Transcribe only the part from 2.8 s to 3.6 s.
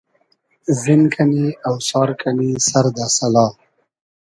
دۂ سئلا